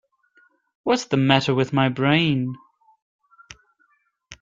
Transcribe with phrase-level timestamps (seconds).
[0.81, 2.55] What's the matter with my brain?